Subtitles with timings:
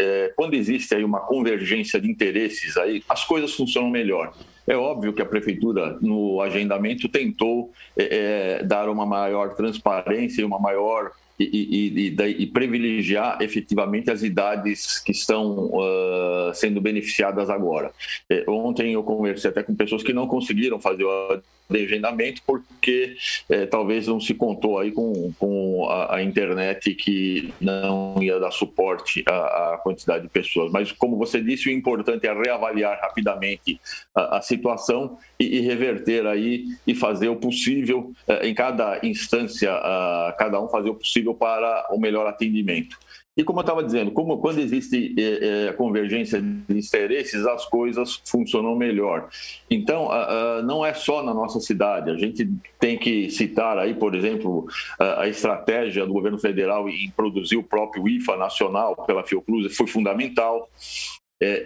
[0.00, 4.32] uh, quando existe aí uma convergência de interesses, aí as coisas funcionam melhor.
[4.66, 10.44] É óbvio que a prefeitura, no agendamento, tentou é, é dar uma maior transparência e
[10.44, 11.12] uma maior
[11.42, 17.92] e, e, e, privilegiar efetivamente as idades que estão uh, sendo beneficiadas agora.
[18.28, 21.40] É, ontem eu conversei até com pessoas que não conseguiram fazer o
[21.72, 23.16] agendamento, porque
[23.48, 28.50] é, talvez não se contou aí com, com a, a, internet que não ia dar
[28.50, 30.70] suporte à, à, quantidade de pessoas.
[30.70, 33.80] Mas, como você disse, o importante é reavaliar rapidamente
[34.14, 39.70] a, a situação e, e, reverter aí e fazer o possível é, em cada instância,
[40.38, 42.98] cada um fazer o possível para o melhor atendimento.
[43.40, 48.20] E como eu estava dizendo, como, quando existe é, é, convergência de interesses, as coisas
[48.26, 49.30] funcionam melhor.
[49.70, 52.10] Então, uh, uh, não é só na nossa cidade.
[52.10, 52.46] A gente
[52.78, 54.66] tem que citar aí, por exemplo,
[55.00, 59.86] uh, a estratégia do governo federal em produzir o próprio IFA nacional pela Fiocruz foi
[59.86, 60.68] fundamental.
[61.42, 61.64] É,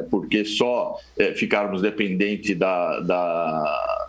[0.00, 4.08] é, porque só é, ficarmos dependentes da, da,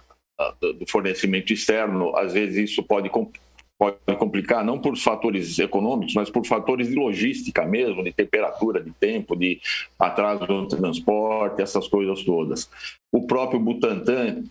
[0.61, 3.09] do fornecimento externo, às vezes isso pode
[3.77, 8.91] pode complicar, não por fatores econômicos, mas por fatores de logística mesmo, de temperatura, de
[8.91, 9.59] tempo, de
[9.99, 12.69] atraso no transporte, essas coisas todas.
[13.11, 14.43] O próprio Butantan,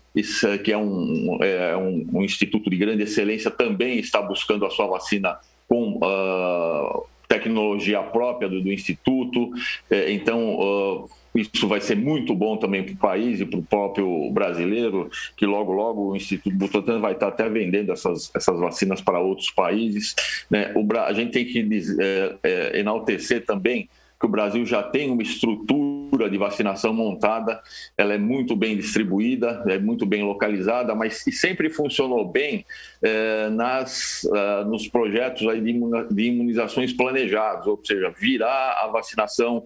[0.64, 4.86] que é um, é um, um instituto de grande excelência, também está buscando a sua
[4.86, 9.50] vacina com uh, tecnologia própria do, do Instituto.
[9.90, 13.62] É, então, uh, isso vai ser muito bom também para o país e para o
[13.62, 19.00] próprio brasileiro, que logo, logo o Instituto Butantan vai estar até vendendo essas, essas vacinas
[19.00, 20.14] para outros países.
[20.50, 20.72] Né?
[20.74, 21.66] O, a gente tem que
[22.00, 27.60] é, é, enaltecer também que o Brasil já tem uma estrutura de vacinação montada,
[27.98, 32.64] ela é muito bem distribuída, é muito bem localizada, mas sempre funcionou bem
[33.02, 39.64] é, nas, uh, nos projetos aí de imunizações planejados, ou seja, virar a vacinação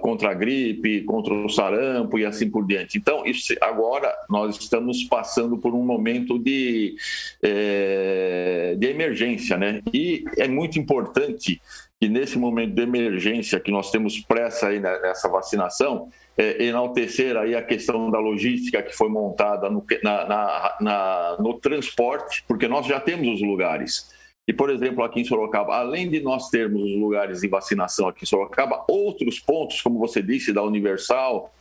[0.00, 2.96] contra a gripe, contra o sarampo e assim por diante.
[2.96, 6.94] Então, isso, agora nós estamos passando por um momento de,
[7.42, 9.82] é, de emergência, né?
[9.92, 11.60] E é muito importante
[12.00, 17.54] que nesse momento de emergência que nós temos pressa aí nessa vacinação, é, enaltecer aí
[17.54, 22.86] a questão da logística que foi montada no, na, na, na, no transporte, porque nós
[22.86, 24.10] já temos os lugares.
[24.46, 28.24] E, por exemplo, aqui em Sorocaba, além de nós termos os lugares de vacinação aqui
[28.24, 31.54] em Sorocaba, outros pontos, como você disse, da Universal,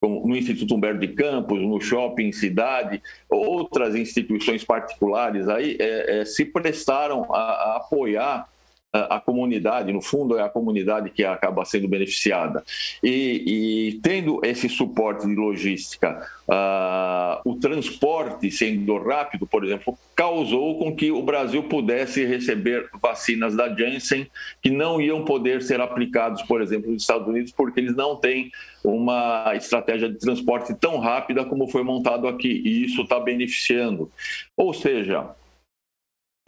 [0.00, 6.44] no Instituto Humberto de Campos, no Shopping Cidade, outras instituições particulares aí é, é, se
[6.44, 8.48] prestaram a, a apoiar
[8.92, 12.64] a comunidade, no fundo é a comunidade que acaba sendo beneficiada.
[13.02, 20.78] E, e tendo esse suporte de logística, uh, o transporte sendo rápido, por exemplo, causou
[20.78, 24.26] com que o Brasil pudesse receber vacinas da Janssen
[24.62, 28.50] que não iam poder ser aplicados, por exemplo, nos Estados Unidos, porque eles não têm
[28.82, 34.10] uma estratégia de transporte tão rápida como foi montado aqui, e isso está beneficiando.
[34.56, 35.28] Ou seja,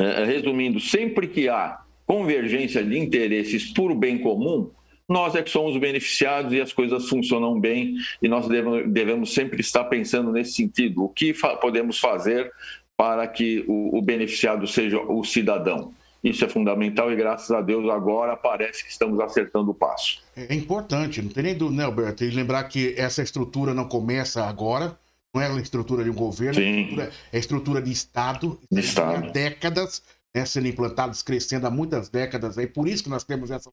[0.01, 4.69] eh, resumindo, sempre que há convergência de interesses por bem comum,
[5.09, 9.85] nós é que somos beneficiados e as coisas funcionam bem e nós devemos, sempre estar
[9.85, 11.05] pensando nesse sentido.
[11.05, 12.51] O que fa podemos fazer
[12.97, 15.95] para que o, o, beneficiado seja o cidadão?
[16.23, 20.21] Isso é fundamental e, graças a Deus, agora parece que estamos acertando o passo.
[20.35, 22.25] É, é importante, não tem nem dúvida, né, Alberto?
[22.25, 24.99] E lembrar que essa estrutura não começa agora,
[25.33, 28.59] não é a estrutura de um governo, é estrutura, é estrutura de Estado.
[28.69, 29.29] De Estado.
[29.29, 30.03] Há décadas
[30.35, 32.59] né, sendo implantados, crescendo há muitas décadas.
[32.59, 33.71] Aí, por isso que nós temos essa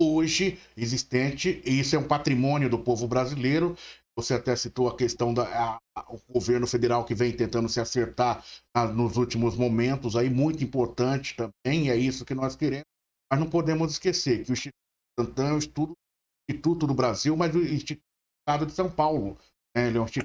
[0.00, 3.76] hoje existente, e isso é um patrimônio do povo brasileiro.
[4.16, 5.42] Você até citou a questão do
[6.28, 8.44] governo federal que vem tentando se acertar
[8.74, 12.86] ah, nos últimos momentos, aí muito importante também, é isso que nós queremos.
[13.30, 18.02] Mas não podemos esquecer que o Instituto é o Instituto do Brasil, mas o Instituto
[18.66, 19.38] de São Paulo.
[19.76, 20.22] É, ele é um sim,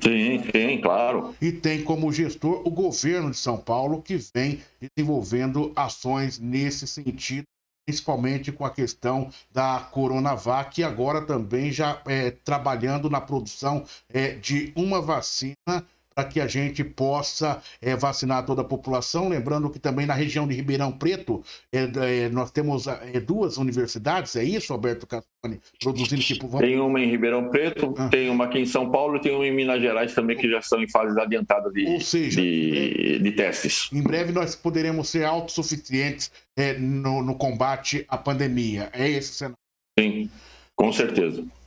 [0.52, 1.36] sim, claro.
[1.40, 4.62] E tem como gestor o governo de São Paulo, que vem
[4.98, 7.44] desenvolvendo ações nesse sentido,
[7.88, 14.32] principalmente com a questão da Coronavac, e agora também já é, trabalhando na produção é,
[14.32, 19.28] de uma vacina para que a gente possa é, vacinar toda a população.
[19.28, 22.86] Lembrando que também na região de Ribeirão Preto é, nós temos
[23.26, 25.60] duas universidades, é isso, Alberto Cassoni?
[25.80, 26.58] Produzindo tipo.
[26.58, 28.08] Tem uma em Ribeirão Preto, ah.
[28.08, 30.60] tem uma aqui em São Paulo e tem uma em Minas Gerais também que já
[30.60, 33.90] estão em fases adiantadas de, Ou seja, de, de testes.
[33.92, 36.32] Em breve nós poderemos ser autossuficientes
[36.80, 38.90] no, no combate à pandemia.
[38.94, 39.58] É esse cenário.
[40.00, 40.30] Sim,
[40.76, 41.46] com certeza.